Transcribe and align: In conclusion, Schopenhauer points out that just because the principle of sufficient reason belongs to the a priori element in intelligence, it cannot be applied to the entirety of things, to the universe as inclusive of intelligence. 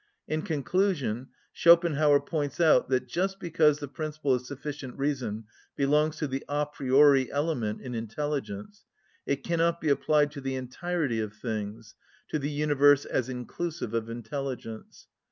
In 0.27 0.41
conclusion, 0.41 1.27
Schopenhauer 1.53 2.21
points 2.21 2.59
out 2.59 2.89
that 2.89 3.07
just 3.07 3.39
because 3.39 3.77
the 3.77 3.87
principle 3.87 4.33
of 4.33 4.41
sufficient 4.43 4.97
reason 4.97 5.43
belongs 5.75 6.15
to 6.15 6.27
the 6.27 6.43
a 6.49 6.65
priori 6.65 7.31
element 7.31 7.81
in 7.81 7.93
intelligence, 7.93 8.83
it 9.27 9.43
cannot 9.43 9.79
be 9.79 9.89
applied 9.89 10.31
to 10.31 10.41
the 10.41 10.55
entirety 10.55 11.19
of 11.19 11.35
things, 11.35 11.93
to 12.29 12.39
the 12.39 12.49
universe 12.49 13.05
as 13.05 13.29
inclusive 13.29 13.93
of 13.93 14.09
intelligence. 14.09 15.05